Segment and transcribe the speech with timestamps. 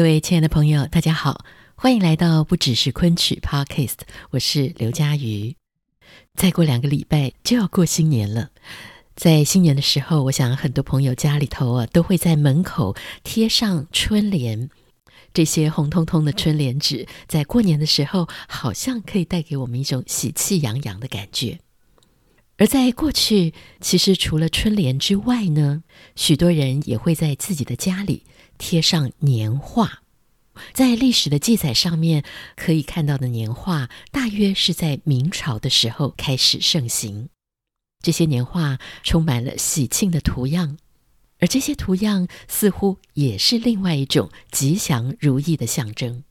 [0.00, 3.98] 各位亲爱的朋友，大家好，欢迎来到不只是昆曲 Podcast，
[4.30, 5.54] 我是刘佳瑜。
[6.34, 8.48] 再过两个礼拜就要过新年了，
[9.14, 14.70] 在新年的时候，我想很多朋友家里头啊都会在门口贴上春联，
[15.34, 21.58] 这些红彤彤的春联纸，在过年的时候好像可以带给我们一种喜气洋洋的感觉。
[22.56, 25.82] 而在过去，其实除了春联之外呢，
[26.16, 28.22] 许多人也会在自己的家里。
[28.60, 30.02] 贴上年画，
[30.74, 32.22] 在历史的记载上面
[32.54, 37.30] 可以看到的年画，大约是在明朝的时候开始盛行。
[38.02, 40.76] 这些年画充满了喜庆的图样，
[41.38, 46.22] 而这些图样似乎也是另外一种吉祥如意的象征。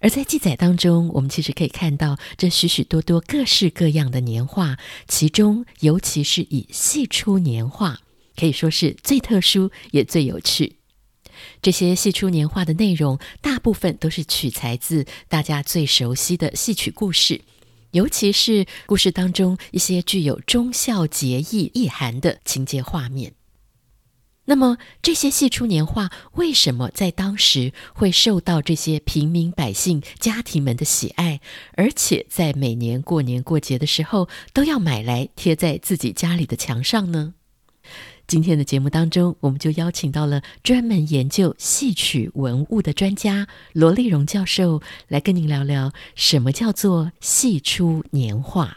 [0.00, 4.76] 而在记载当中，我们其实可以看到这许许多多各式各样的年画，
[5.08, 8.00] 其中尤其是以戏出年画，
[8.36, 10.79] 可以说是最特殊也最有趣。
[11.62, 17.42] 这些戏出年画的内容，大部分都是取材自大家最熟悉的戏曲故事，
[17.92, 23.34] 尤其是故事当中一些具有忠孝节义意涵的情节画面。
[24.46, 31.40] 那么，这些戏出年画为什么在当时会受到这些平民百姓家庭们的喜爱，
[31.76, 37.34] 而且在每年过年过节的时候都要买来贴在自己家里的墙上呢？
[38.30, 48.76] 今天的节目当中，我们就邀请到了专门研究戏曲文物的专家罗丽荣教授，来跟您聊聊什么叫做戏出年画。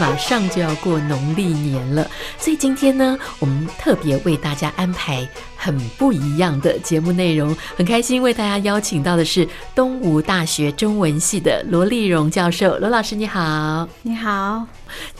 [0.00, 7.54] 马上就要过农历年了，所以今天呢，我们特别为大家安排很不一样的节目内容。
[7.76, 12.78] 很开心为大家邀请到的是东吴大学中文系的罗丽荣教授。
[12.78, 14.66] 罗老师你好，你好。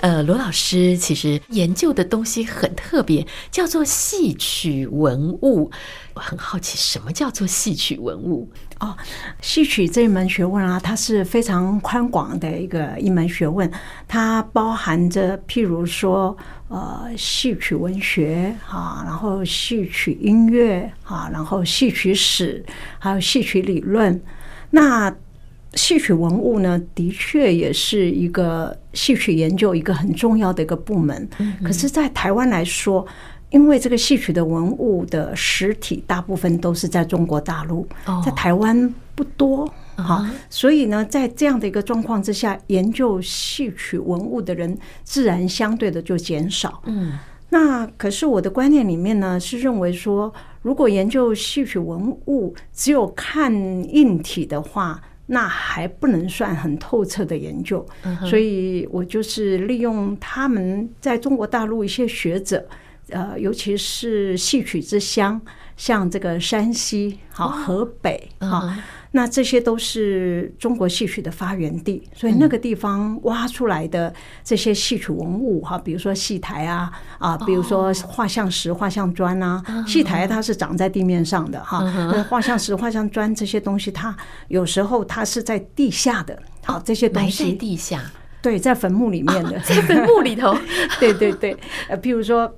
[0.01, 5.71] 呃，罗老师其实研究的东西很特别，叫做戏曲文物。
[6.15, 8.49] 我很好奇，什么叫做戏曲文物？
[8.81, 8.97] 哦，
[9.41, 13.69] 戏曲这一门学问啊，它是非常宽广的一个一门学问，
[14.07, 16.37] 它包含着譬如说，
[16.69, 22.65] 呃，戏曲文学哈，然后戏曲音乐哈，然后戏曲史，
[23.01, 24.21] 还有戏曲理论。
[24.71, 25.13] 那
[25.75, 31.29] 戏曲文物呢，的确也是一个戏曲研究一个很重要的一个部门。
[31.65, 33.07] 可是，在台湾来说，
[33.51, 37.87] 因为这个戏曲的文物的实体大部分都是在中国大陆，
[38.25, 39.67] 在台湾不多
[39.97, 46.83] 好，所以呢，在这样的一个状况之下，研究戏曲文物的人自然相对的就减少。
[46.85, 53.53] 嗯，那可是我的观念里面呢，是认为说，如果研究戏曲文物只有看
[53.93, 57.85] 硬体的话，那还不能算很透彻的研究。
[58.29, 62.65] 所以我就是利用他们在中国大陆一些学者。
[63.11, 65.41] 呃，尤其是戏曲之乡，
[65.77, 68.77] 像这个山西、好河北啊，
[69.13, 74.13] 那这些都是中国戏曲的发源地，所以那个地方挖出来的
[74.45, 81.81] 这些戏曲文物哈，比如说戏台啊啊，比如说画像石、画像砖啊，戏台它是长在地面上的哈，
[82.13, 84.15] 那画像石、画像砖这些东西，它
[84.49, 88.03] 有时候它是在地下的，好，这些东西地下，
[88.43, 90.55] 对，在坟墓里面的，在坟墓里头，
[91.01, 91.57] 对对对，
[91.89, 92.53] 呃，譬如说。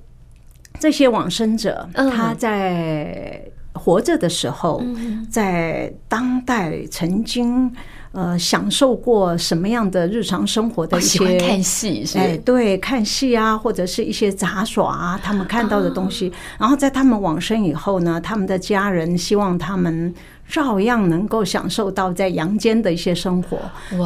[0.79, 3.41] 这些往生者，他在
[3.73, 4.83] 活着的时候，
[5.29, 7.71] 在当代曾经
[8.11, 16.31] 呃享受过什么样的日常生活的一些看戏，哎，对，看戏啊，或者是一些杂耍啊，他们看到的东西。
[16.57, 20.13] 然后在他们往生以后呢，他们的家人希望他们。
[20.49, 23.57] 照样能够享受到在阳间的一些生活，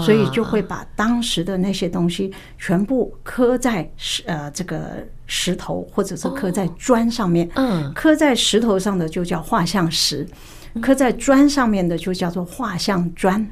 [0.04, 7.50] 所以就会把当时的那些东西全部刻在石呃这个石头或者是刻在砖上面。
[7.56, 10.28] 嗯，刻在石头上的就叫画像石。
[10.82, 13.46] 刻在砖上面的就叫做画像砖。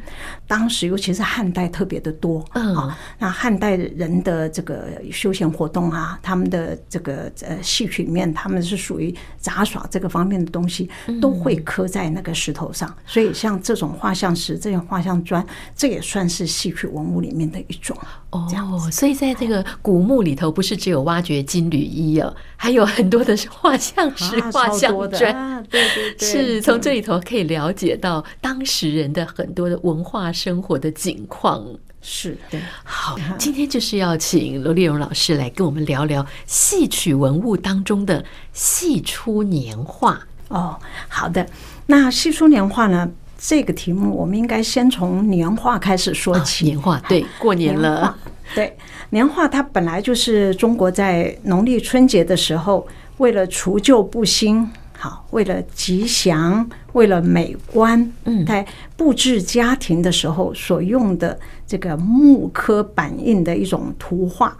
[0.47, 10.89] 当时尤其是汉代特别的多，嗯，啊，那汉代人的这个休闲活动啊，他们的这个呃戏曲里面，他们是属于杂耍这个方面的东西，
[11.21, 12.93] 都会刻在那个石头上。
[13.05, 17.97] 所以像这种画像石、这种画像砖，这也算是戏曲文物里面的一种。
[18.33, 25.63] 哦，所以在这个古墓里头，不是只有挖掘金缕衣哦，还有很多的是画像石、画像砖。
[25.69, 31.63] 对对对，是从这里头可以了解到当时人的很多的文化生活的景况。
[32.01, 40.19] 是对，好，今天就是要请罗丽蓉老师来跟我们聊聊戏曲文物当中的戏出年画。
[40.49, 40.77] 哦，
[41.07, 41.47] 好的，
[41.85, 43.09] 那戏出年画呢？
[43.45, 46.63] 这个题目我们应该先从年画开始说起。
[46.63, 48.17] 哦、年画，对，过年了。
[48.55, 48.73] 对，
[49.09, 52.87] 年画它本来就是中国在农历春节的时候，
[53.17, 54.65] 为了除旧布新。
[54.97, 61.37] 好，为了吉祥，为了美观，嗯，在布置家庭的时候所用的
[61.67, 64.55] 这个木刻版印的一种图画。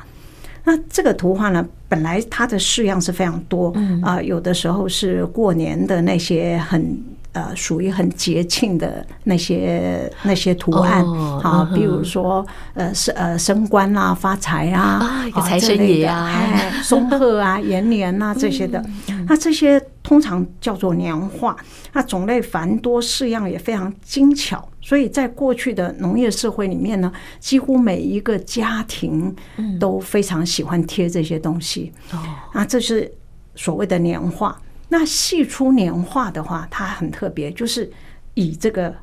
[0.65, 7.01] 那这个图画呢，本来它的式样是非常多，嗯啊，有的时候是过年的那些很。
[7.33, 11.03] 呃，属于很节庆的那些那些图案
[11.41, 12.45] 啊，比如说
[12.75, 16.31] 呃，升呃升官啊、发财啊、财神爷啊、
[16.83, 18.83] 松鹤啊、 延年啊这些的，
[19.27, 21.57] 那这些通常叫做年画，
[21.93, 29.35] 那种类繁多，式样也非常精巧，所以在过去的农业社会里面呢，几乎每一个家庭
[29.79, 31.91] 都非常喜欢贴这些东西。
[32.11, 32.19] 哦，
[32.53, 33.11] 那这是
[33.55, 34.55] 所谓的年画。
[34.93, 37.91] 那戏出年画的话，它很特别，就是
[38.35, 38.93] 以这个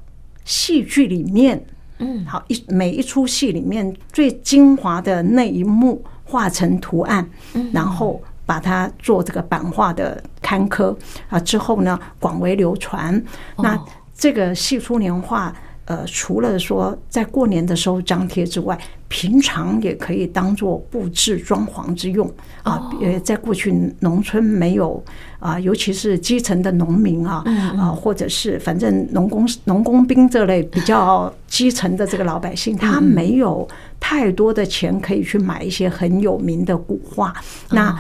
[0.44, 1.60] 戏剧里面，
[1.98, 10.96] 嗯，好一每一出戏里面最精华的那一幕画成图案，嗯然后把它做这个版画的刊刻
[11.28, 13.20] 啊，之后呢广为流传。
[13.58, 13.76] 那
[14.14, 15.52] 这个戏出年画。
[15.90, 18.78] 呃，除了说在过年的时候张贴之外，
[19.08, 22.32] 平常也可以当做布置装潢之用
[22.62, 22.88] 啊。
[23.02, 25.02] 呃，在过去农村没有
[25.40, 27.42] 啊，尤其是基层的农民啊，
[27.76, 33.66] 啊，或者是反正农工、农工兵这类比较基层的这个老百姓，他没有
[33.98, 37.34] 太多的钱可以去买一些很有名的古画。
[37.70, 37.98] 那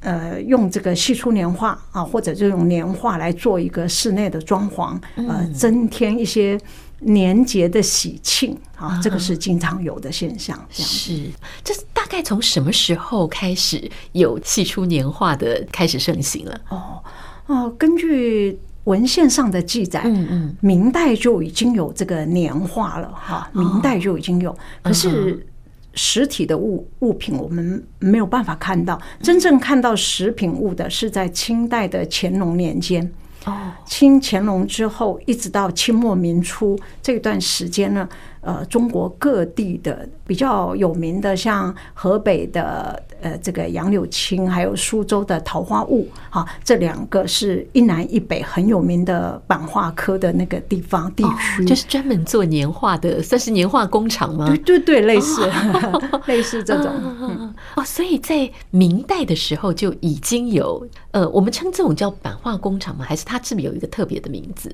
[0.00, 6.58] 呃，用这个戏出年画啊，或者这种年画来做一个室内的装潢，呃，增添一些。
[7.00, 10.58] 年节的喜庆啊，这个是经常有的现象。
[10.70, 11.30] 是，
[11.62, 16.60] 这是大概从什么时候开始有戏出年画的开始盛行了？
[16.70, 17.02] 哦
[17.46, 24.56] 哦，根据文献上的记载，嗯嗯，明代就已经有这个年画了哈，明代就已经有。
[24.82, 25.46] 可是
[25.94, 33.12] 实体的物物品我们没有办法看到，真正看到实品物的是在清代的乾隆年间。
[33.84, 38.08] 清乾隆之后，一直到清末民初这段时间呢，
[38.40, 54.46] 呃，中国各地的比较有名的，像河北的呃这个杨柳青，还有苏州的桃花坞，哈，这两个是一南一北很有名的版画科的那个地方地区，就是专门做年画的，算是年画工厂吗？
[54.46, 55.50] 对对对，类似
[56.26, 56.92] 类似这种。
[57.20, 63.04] 嗯哦，所以在明代的时候就已经有，呃，我们称这种叫版画工厂吗？
[63.04, 64.72] 还是它是不是有一个特别的名字？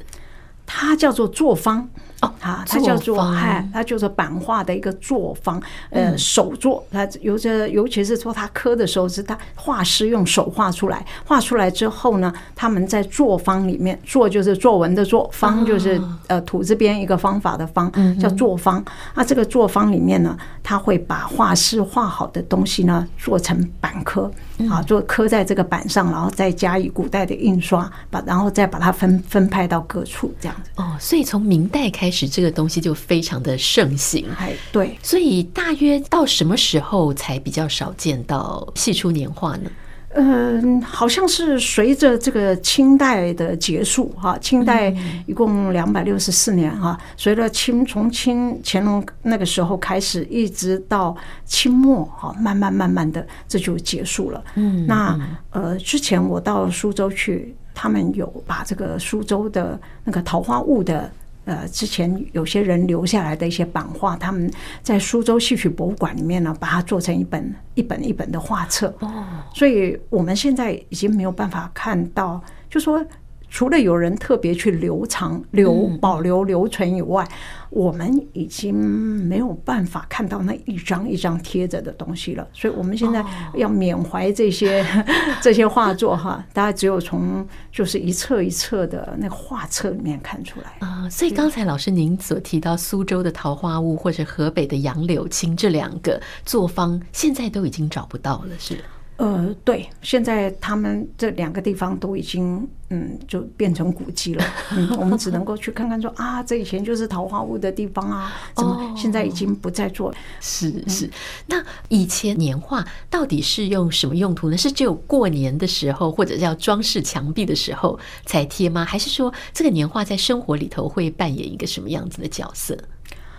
[0.67, 1.89] 它叫做作坊
[2.23, 6.83] 哦，它它叫做哎，它就是版画的一个作坊，呃，手作。
[6.91, 18.85] 它尤其，尤其是说它刻的时候，是它画师用手画出来，画出来之后呢，他们在作坊里面作就是作文的作，方就是呃土字边一个方法的方，叫作坊。
[19.15, 24.31] 那这个作坊里面呢，他会把画师画好的东西呢做成版刻。
[24.71, 30.71] 啊，做刻在这个板上，然后再加以古代的印刷，把然后再把它分分派到各处这样子。
[30.77, 34.27] 哦，所以从明代开始，这个东西就非常的盛行。
[34.39, 34.97] 哎，对。
[35.03, 39.71] 所以大约到什么时候才比较少见到戏出年画呢？
[40.15, 44.95] 嗯，好像是随着这个清代的结束哈，清代
[45.27, 51.17] 一共两百六十四年哈，随着清从清乾隆那个时候开始，一直到
[51.47, 54.45] 清末哈，慢慢慢慢的这就结束了。
[54.57, 61.11] 嗯，那呃，之前我到苏州去，他们有把这个苏州的那个桃花坞的。
[61.45, 64.51] 呃，之前有些人留下来的一些版画，他们
[64.83, 68.95] 在苏州戏曲博物馆里面呢，把它做成一本一本一本的画册。
[69.01, 73.05] 哦，所以我们现在已经没有办法看到，就说
[73.53, 77.23] 除了有人特别去留藏、留保留、留存以外，
[77.69, 82.49] 我们已经没有办法看到那一张一张贴着的东西了。
[82.55, 83.23] 所以，我们现在
[83.55, 84.83] 要缅怀这些
[85.43, 91.07] 这些画作哈，大家只有从就是一册一册的那个画册里面看出来啊。
[91.11, 98.79] 所以，刚才老师您所提到苏州的桃花坞或者河北的杨柳青这两个作坊，现在都已经找不到了，是？
[99.17, 104.45] 呃，对，现在他们这两个地方都已经，嗯，就变成古迹了。
[104.73, 110.17] 嗯， 我们只能够去看看说，说啊，这以前就是桃花坞的地方啊，怎么现在已经不再做了？
[110.41, 111.09] 是是。
[111.47, 114.57] 那以前年画到底是用什么用途呢？
[114.57, 118.85] 是只有过年的时候，或者要装饰墙壁的时候才贴吗？
[118.85, 122.77] 还是说这个年画在生活里头会扮演一个什么样子的角色？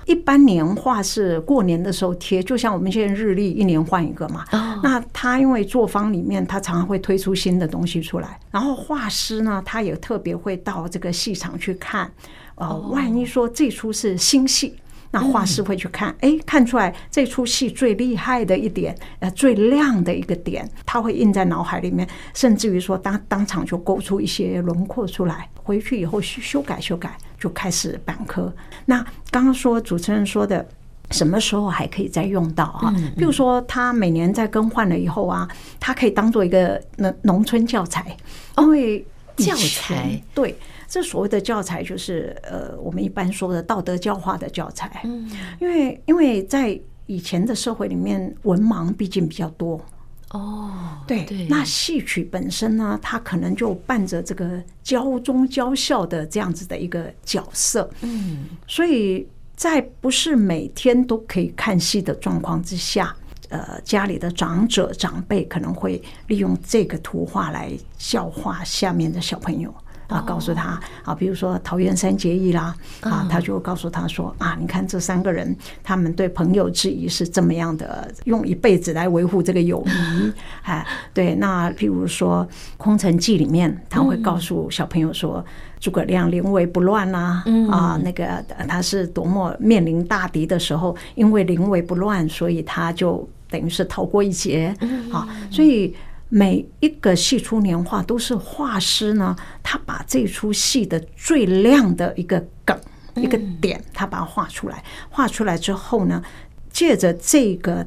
[0.05, 4.45] 一般年画是过年的时候贴，就像我们现在日历一年换一个嘛。
[4.83, 12.11] 那他因为作坊里面，他常常会推出新的东西出来，然后画师呢，他也特别会到这个戏场去看。
[12.55, 14.75] 呃，万一说这出是新戏。
[15.13, 28.51] 那画师会去看，哎，看出来这出戏最厉害的一点，呃，最亮的一个点，他会印在脑海里面，甚至于说当当场就勾出一些轮廓出来，回去以后修修改修改，就开始板刻。
[28.85, 30.67] 那刚刚说主持人说的，
[31.11, 32.91] 什么时候还可以再用到哈？
[33.15, 35.47] 比如说他每年在更换了以后啊，
[35.79, 38.17] 他可以当做一个农农村教材，
[38.57, 39.05] 因为
[39.37, 40.57] 教材对。
[40.93, 45.01] 这所谓的教材就是呃，我们一般说的道德教化的教材。
[45.05, 45.27] 嗯，
[45.59, 49.83] 因为因为在以前的社会里面，文盲毕竟比较多。
[50.29, 50.71] 哦，
[51.07, 51.47] 对对。
[51.47, 57.89] 那戏曲本身呢，它可能就伴着这个教忠教孝的这样子的一个角色。
[58.01, 63.15] 嗯，所以在不是每天都可以看戏的状况之下，
[63.49, 69.73] 呃，家里的长者长辈可能会利用这个图画来教化下面的小朋友。
[70.07, 80.31] 啊，告诉他啊，比如说桃园三结义啦，啊，他就告诉他说啊，你看这三个人，他们对朋友之谊是这么样的，用一辈子来维护这个友谊。
[80.63, 85.43] 哎， 对，那譬如说《空城计》里面，他会告诉小朋友说，
[85.79, 94.75] 诸葛亮临危不乱呐，啊，那个他是多么面临大敌的时候，因为临危不乱，所以他就等于是逃过一劫。
[95.11, 95.95] 啊，所以。
[96.35, 102.75] 每一个戏出年画都是画师呢，他把这出戏的最亮的一个梗、
[103.13, 104.83] 一个点，他把它画出来。
[105.11, 106.23] 画出来之后呢，
[106.71, 107.85] 借着这个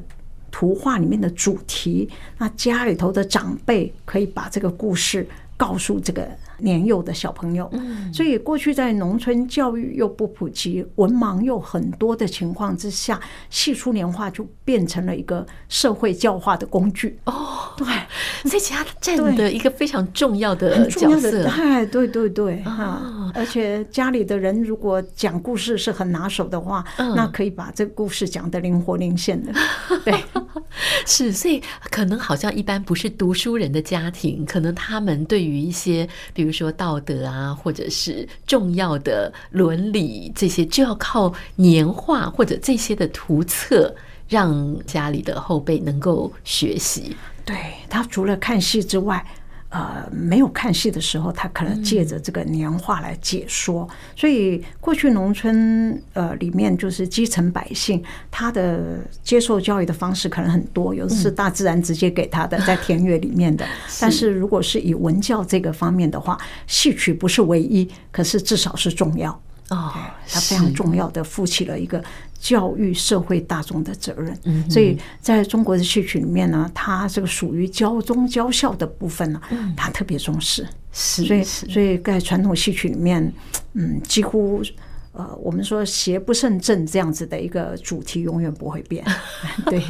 [0.49, 5.27] 图画里面的主题，那家里头的长辈可以把这个故事
[5.57, 6.25] 告诉这个。
[6.59, 7.71] 年幼的小朋友，
[8.11, 17.19] 所以过去在农村教育又不普及，文盲又很多的情况之下，戏出年画就变成了一个社会教化的工具。
[17.25, 17.85] 哦，对，
[18.49, 21.45] 所以其他占的一个非常重要的角色。
[21.47, 29.53] 哎，对对对，哈，而且家里的人如果讲故事是很拿手的话，那可以把这个故事讲得灵活灵现的。
[30.03, 30.23] 对，
[31.05, 31.61] 是，所以
[31.91, 36.46] 可能好像一般不是读书人的家庭，可能他们对于一些比如。
[36.47, 43.93] 比如说道德啊，或者是重要的伦理这些，就要靠年画或者这些的图册，
[44.29, 47.13] 让家里的后辈能够学习。
[47.43, 47.57] 对，
[47.89, 49.21] 他除了看戏之外。
[49.69, 53.85] 呃，没有看戏的时候，他可能借着这个年画来解说。
[53.91, 63.65] 嗯、所以过去农村呃里面就是基层百姓，他的接受教育的方式可能很多，有的是大自然直接给他的，在田野里面的。
[63.99, 69.31] 但是如果是以文教这个方面的话，戏曲不是唯一，可是至少是重要。
[69.69, 69.91] 哦，
[70.29, 72.01] 它非常重要的负起了一个
[72.39, 74.37] 教育社会大众的责任，
[74.69, 79.41] 所以在中国的戏曲里面呢，它这个属于教忠教孝的部分呢，
[79.75, 80.67] 它特别重视。
[80.91, 83.33] 是，所以所以在传统戏曲里面，
[83.73, 84.61] 嗯，几乎
[85.11, 89.03] 呃，我们说邪不胜正这样子的一个主题永远不会变。
[89.65, 89.81] 对。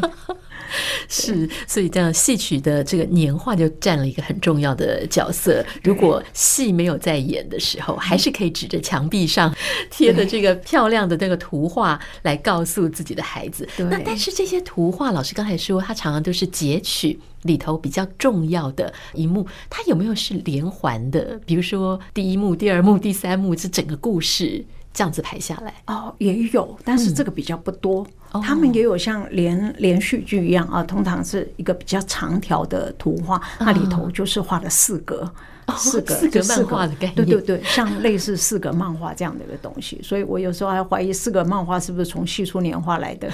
[1.07, 5.65] 是，所以这样戏曲的这个年画就占了一个很重要的角色。
[5.83, 9.53] 如果戏没有在演的时候，还是可以指着墙壁上
[9.89, 13.67] 贴的这个漂亮的那个图画来告诉自己的孩子。
[13.77, 21.39] 那但是这些图画，老师刚才说，它常常都是截取里头比较重要的一幕，它有没有是连环的？
[21.45, 24.65] 比如说第一幕、第二幕、第三幕，这整个故事。
[24.93, 28.01] 这样子排下来哦，也有，但是这个比较不多。
[28.01, 28.12] 嗯、
[28.43, 35.31] 他们也有像连连续剧一样啊，通常是一个比较长条的图画，那里头就是画了四格。
[35.75, 43.29] 四格四格漫画的概念，对对对，像类似四格漫画这样的一个东西，所以我有时候还怀疑四格漫画是不是从戏出年画来的。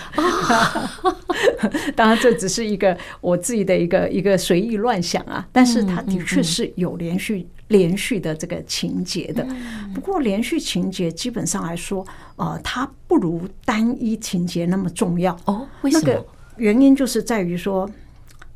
[1.95, 9.45] 当然，这只是一个我自己的一个一个随意乱想啊，但是它的确是有连续连续的这个情节的。
[9.93, 15.67] 不过连续情节基本上来说，呃，它不如单一情节那么重要哦。
[15.81, 16.03] 为什么？
[16.05, 16.25] 那个
[16.57, 17.89] 原因就是在于说，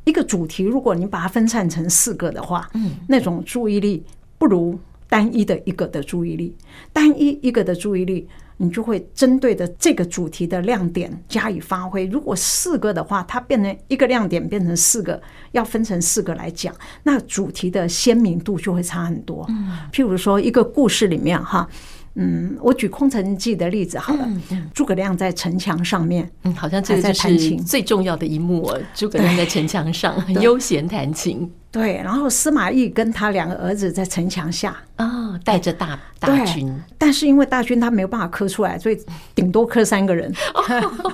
[0.04, 4.04] 一个主题如果你把它分散成四个的话，嗯，那种注意力
[4.38, 6.56] 不如单一的一个的注意力，
[6.92, 8.28] 单一一个的注意力。
[8.58, 12.04] 你就会针对的这个主题的亮点加以发挥。
[12.04, 15.18] 如果四个的话，它变成一个亮点变成四个，
[15.52, 19.46] 要分成四个来讲，那主题的鲜明度就会差很多。
[19.90, 21.66] 譬如说一个故事里面哈。
[22.14, 24.28] 嗯，我举《空城计》的例子好了。
[24.74, 28.80] 诸葛亮在城墙上面，嗯，好像这个就是最重要的一幕哦。
[28.94, 31.94] 诸葛亮在城墙上悠闲弹琴，对。
[31.96, 38.98] 然后司马懿跟他两个儿子在城墙下啊，带着大大军，但是因为大军他没有办法磕出来，所以
[39.34, 40.32] 顶多磕三个人。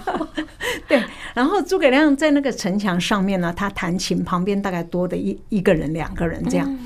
[0.88, 1.02] 对。
[1.34, 6.78] 然后诸葛亮在那个城墙上面呢，他弹琴，旁边大概多的一一个人、两个人这样。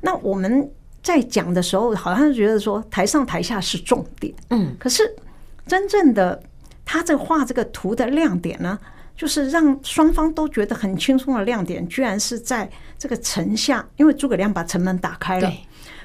[0.00, 0.70] 那我们。
[1.06, 5.14] 在讲的时候，好像是觉得说台上台下是重点，嗯，可是
[5.64, 6.42] 真正的
[6.84, 8.76] 他这画这个图的亮点呢，
[9.16, 15.52] 就是让双方都觉得很轻松的亮点，居然是在这个城下，因为诸葛亮把城门打开了，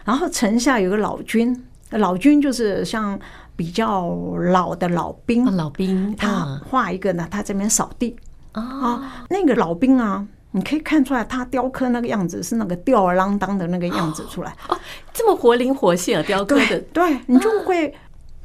[0.06, 3.20] 然后城下有个老军，老军就是像
[3.56, 4.16] 比较
[4.54, 8.16] 老的老兵，老兵，他画一个呢，他这边扫地
[8.52, 10.28] 啊，那个老兵啊。
[10.54, 14.78] 你可以看出来，他雕刻那个样子是那个吊儿郎当的那个样子出来哦，
[15.14, 16.24] 这么活灵活现啊！
[16.28, 17.94] 雕刻的，对，你就会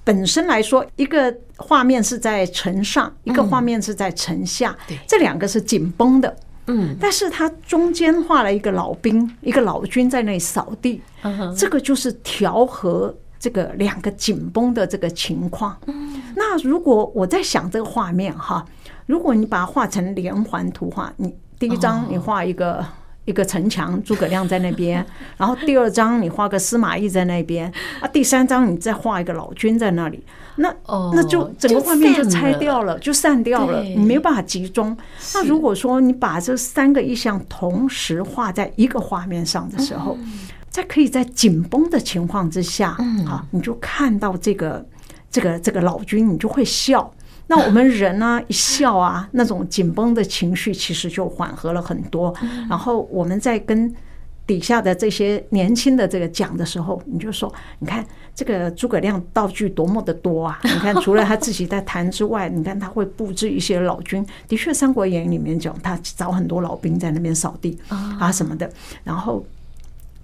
[0.05, 6.37] 本身来说，一个画面是在城上，一个画面是在城下，这两个是紧绷的，
[6.69, 11.03] 嗯，但是他中间画了一个老兵，一个老军在那里扫地，
[11.57, 15.77] 这个就是调和这个两个紧绷的这个情况。
[16.37, 18.65] 那如果我在想这个画面哈，
[19.07, 21.35] 如果你把它画成连环图画，你。
[21.59, 22.85] 第一张你画一个
[23.25, 25.05] 一个城墙，诸葛亮在那边，
[25.37, 30.23] 然后第二章你画个司马懿在那边，啊，第三章你再画一个老君在那里，
[30.57, 30.73] 那
[31.13, 34.97] 那就整个画面就拆掉了，就散掉了，你没有办法集中。
[35.35, 40.17] 那如果说你把这三个意象同时画在一个画面上的时候，
[40.71, 42.91] 在可以在紧绷的情况之下，
[43.27, 44.87] 啊，你就看到这个
[45.31, 47.11] 这个这个老君，你就会笑。
[47.49, 52.35] 那我们人呢，一笑啊，那种紧绷的情绪其实就缓和了很多。
[52.69, 53.95] 然后我们在跟
[54.47, 58.05] 底下的这些年轻的这个讲的时候，你就说，你看
[58.35, 60.59] 这个诸葛亮道具多么的多啊！
[60.65, 64.25] 你看除了他自己在弹之外，你看他会布置一些老军。
[64.47, 67.79] 的确，《三国演义》里面讲他找很多老兵在那边扫地
[68.19, 68.69] 啊什么的。
[69.05, 69.45] 然后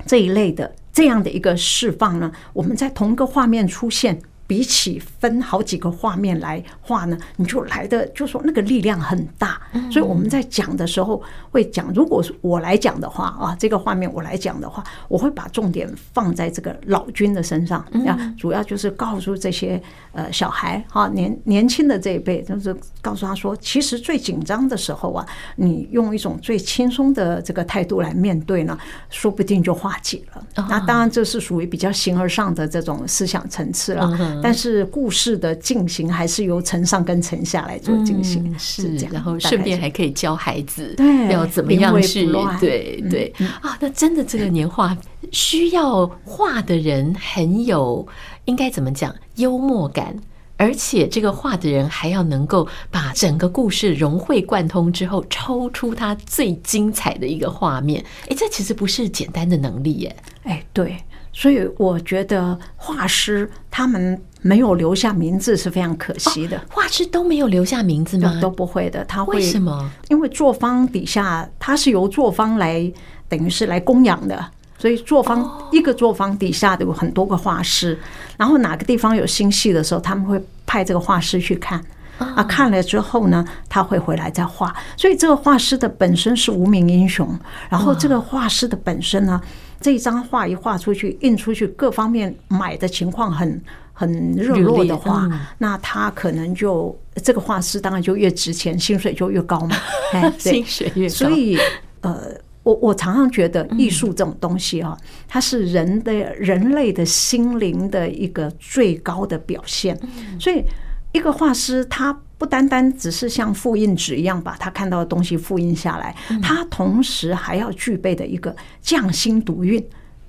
[0.06, 4.20] 这一类的这样的一个释放呢，我们在同一个画面出现。
[4.52, 9.58] 比起分好几个画面来画呢，你就来的就说那个力量很大，
[9.90, 17.80] 所以我们在讲的时候会讲，如果是我来讲的话啊，这个画面我来讲的话，我会把重点放在这个老君的身上。
[18.06, 30.66] 啊，主要就是告诉这些呃小孩哈年年轻的这一辈，就是告诉他说，其实最紧张的时候啊，你用一种最轻松的这个态度来面对呢，说不定就化解了。
[30.68, 34.41] 那当然这是属于比较形而上的这种思想层次了。
[34.42, 39.12] 但是故事的进行还是由城上跟城下来做进行，嗯、是这样。
[39.12, 40.96] 然后顺便还可以教孩子
[41.30, 42.26] 要怎么样去
[42.60, 43.76] 对对啊。
[43.80, 44.96] 那真的这个年画
[45.30, 48.06] 需要画的人很有
[48.46, 50.16] 应该怎么讲幽默感，
[50.56, 58.04] 而且这个画的人还要能够把整个故事融会贯通之后，抽出它最精彩的一个画面。
[58.28, 60.16] 哎，这其实不是简单的能力耶。
[60.42, 60.96] 哎，对。
[61.34, 66.60] 所以我觉得画师他们没有留下名字是非常可惜的。
[66.68, 68.38] 画师都没有留下名字吗？
[68.40, 69.04] 都不会的。
[69.04, 69.90] 他会为什么？
[70.08, 72.92] 因为作坊底下他是由作坊来
[73.28, 74.44] 等于是来供养的，
[74.76, 77.98] 所以作坊一个作坊底下都有很多个画师。
[78.36, 81.80] 然后哪个地方有新戏的时候，他们会派这个画师去看
[82.18, 84.74] 啊，看了之后呢，他会回来再画。
[84.96, 89.40] 所以这个画师的本身是无名英雄，然后这个画师的本身呢。
[89.80, 93.60] 这一张画一画出去，印出去，各方面买的情况很
[93.92, 95.28] 很热络的话，
[95.58, 99.76] 那他可能就这个画师当然就越值钱，薪水就越高嘛。
[100.12, 101.14] 哎，薪水越高。
[101.14, 101.58] 所以，
[102.00, 102.28] 呃，
[102.62, 104.96] 我我常常觉得艺术这种东西啊，
[105.28, 109.98] 它是人的人类的心灵的一个最高的表现。
[110.38, 110.64] 所以，
[111.12, 112.18] 一个画师他。
[112.38, 119.80] 不单单只是像复印纸一样把他看到的东西复印下来，他同时还要具备的一个匠心独运，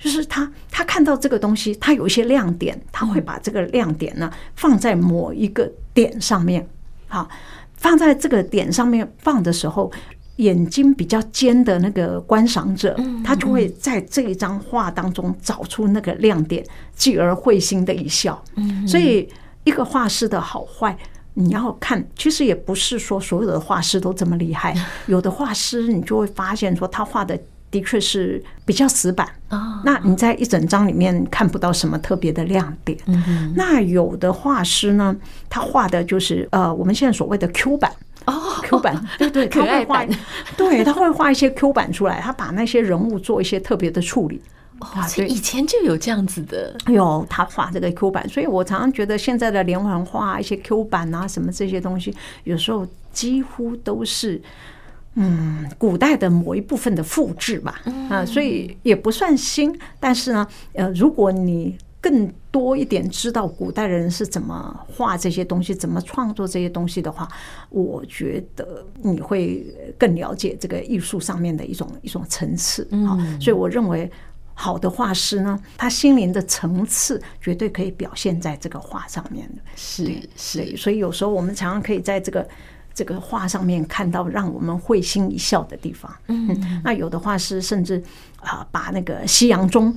[0.03, 6.67] 就是他他看到这个东西，他有一些亮点，他会把这个亮点呢放在某一个点上面，
[7.07, 7.29] 好，
[7.77, 9.89] 放在这个点上面放的时候，
[10.35, 16.61] 眼睛比较尖的那个观赏者，他就会在这一张画当中找出那个亮点，
[16.93, 18.43] 继而会心的一笑。
[18.85, 19.29] 所以
[19.63, 20.97] 一个画师的好坏，
[21.33, 24.75] 你要看，其实也不是说所有的画师都这么厉害。
[25.07, 27.39] 有的画师，你就会发现说他画的
[27.73, 29.27] 的确是比较死板，
[29.83, 32.95] 那你在一整张里面看不到什么特别的亮点。
[33.55, 35.15] 那有的画师呢，
[35.49, 37.91] 他画的就是呃，我们现在所谓的 Q 版。
[38.25, 40.05] 哦，Q 版， 对对，他会画，
[40.55, 44.39] 对，他会画一些 Q 版出来，他把那些人物做一些特别的处理。
[44.79, 54.41] 啊，对，以前就有这样子的，有他画这个 Q 版，所以我常常觉得现在的连环画一些 Q 版啊，什么这些东西，有时候几乎都是
[55.15, 57.81] 嗯，古代的某一部分的复制吧。
[58.09, 61.77] 啊，所以也不算新，但是呢，呃，如果你。
[62.03, 67.25] 更多一点知道古代人是怎么画这些东西，怎么创作这些东西的话，
[67.69, 69.65] 我觉得你会
[69.97, 72.85] 更了解这个艺术上面的一种一种层次。
[72.91, 74.11] 嗯，所以我认为
[74.53, 79.61] 好的画师呢，他心灵的层次绝对可以表现在这个画上面的。
[79.77, 82.45] 是是，所以有时候我们常常可以在这个
[82.93, 86.13] 这个画上面看到让我们会心一笑的地方。
[86.27, 88.01] 嗯，那有的画师甚至
[88.37, 89.95] 啊，把那个西洋钟。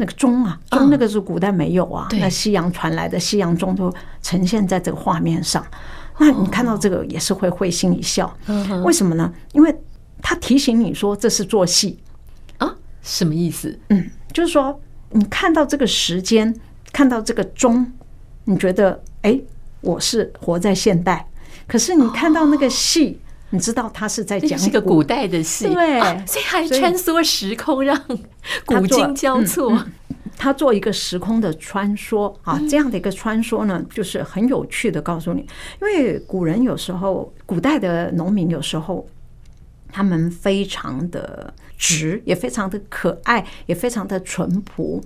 [0.00, 5.66] 那个钟啊，钟那个是古代没有啊，那西洋传来的西洋钟都呈现在这个画面上。
[6.18, 8.32] 那你看到这个也是会会心一笑，
[8.84, 9.34] 为什么呢？
[9.52, 9.76] 因为
[10.22, 11.98] 他提醒你说这是做戏
[12.58, 12.72] 啊，
[13.02, 13.76] 什么意思？
[13.88, 16.54] 嗯，就是说你看到这个时间，
[16.92, 17.92] 看到这个钟，
[18.44, 19.40] 你觉得哎，
[19.80, 21.27] 我是活在现代。
[21.68, 27.96] 可是你看到那个戏，你知道他是在讲是个古代的戏，对，所以还穿梭时空，让
[28.66, 29.78] 古今交错。
[30.40, 35.02] 他做一个时空的穿梭啊，这样的一个穿梭呢，就是很有趣的。
[35.02, 35.40] 告诉你，
[35.82, 39.04] 因为古人有时候，古代的农民有时候，
[39.90, 45.02] 他们非常的直，也非常的可爱，也非常的淳朴。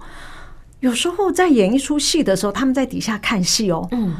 [0.81, 4.14] 有时候在演一出戏的时候，他们在底下看戏哦，嗯，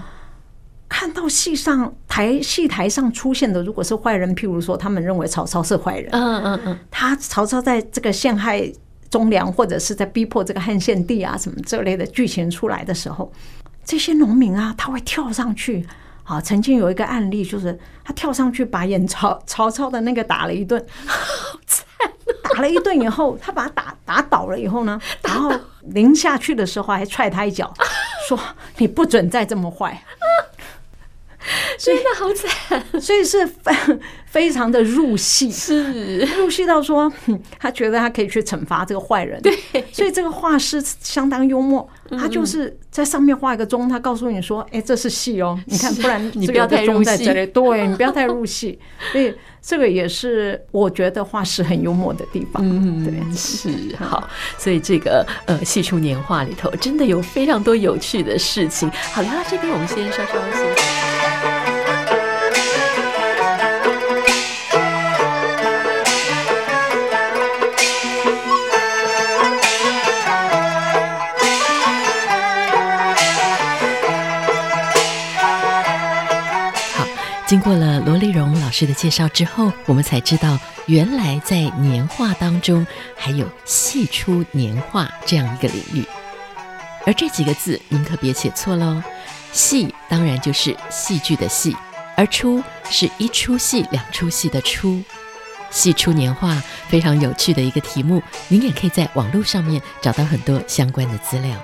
[0.93, 8.71] 看到戏上台戏台上出现的，如果是坏人，譬如说他们认为曹操是坏人，嗯嗯嗯，他曹操在这个陷害。
[9.11, 13.31] 忠良，或者是在逼迫这个汉献帝啊，什么这类的剧情出来的时候，
[13.85, 15.87] 这些农民啊，他会跳上去。
[16.25, 21.87] 啊，曾经有一个案例，就是他跳上去把演曹曹操的那个打了一顿，好惨！
[22.43, 25.53] 打了一顿以后，他把他打打倒了以后呢，然后
[25.89, 27.71] 临下去的时候还踹他一脚，
[28.27, 28.39] 说
[28.79, 30.03] ：“你不准再这么坏。”
[31.79, 33.73] 真的好惨，所以是非
[34.27, 37.13] 非常的入戏，是入戏到说，
[37.59, 39.41] 他觉得他可以去惩罚这个坏人。
[39.43, 39.55] 对，
[39.93, 48.79] 所以这个画师相当幽默，他就是在上面画一个钟，他告诉你说：“哎，这是戏哦，你看，不然你不要太入戏。”对， 你不要太入戏。
[49.13, 52.63] 所以这个也是我觉得画师很幽默的地方。
[52.65, 54.29] 嗯，对，是好。
[54.57, 58.91] 所以这个呃，戏出年画里头真的有非常多有趣的事情。
[59.13, 60.92] 好，聊到这边，我们先稍稍休息。
[77.53, 86.03] 经过了罗丽蓉老师的介绍之后，我们才知道，原来在年画当中还有“戏出年画”这样一个领域。
[87.05, 89.03] 而这几个字，您可别写错喽
[89.53, 91.77] ，“戏”当然就是戏剧的“戏”，
[92.17, 95.03] 而“出”是一出戏、两出戏的“出”。
[95.69, 101.55] 戏出年画，非常有趣的一个题目，您也可以在网络上面找到很多相关的资料。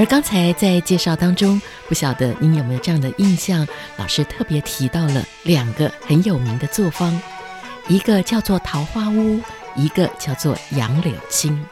[0.00, 3.68] 而刚才在介绍当中，不晓得您有没有这样的印象？
[3.98, 7.20] 老师特别提到了两个很有名的作坊，
[7.86, 9.42] 一个叫做桃花坞，
[9.76, 11.62] 一个叫做杨柳青。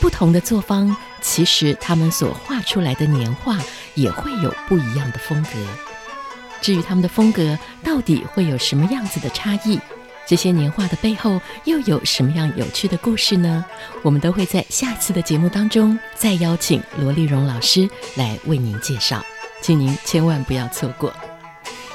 [0.00, 3.58] 不同的作坊，其实他们所画出来的年画
[3.96, 5.50] 也会有不一样的风格。
[6.62, 9.78] 至于他们的风格到底会有什么样子的差异？
[10.26, 13.64] 这些年画的背后又有什么样有趣的故事呢？
[14.02, 19.22] 我们都会在下次的节目当中再邀请罗丽蓉老师来为您介绍，
[19.60, 21.12] 请您千万不要错过。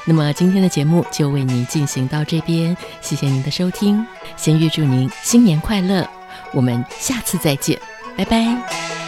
[0.06, 6.08] 那么今天的节目就为您进行到这边，谢谢您的收听，先预祝您新年快乐，
[6.54, 7.80] 我们下次再见，
[8.16, 9.07] 拜拜。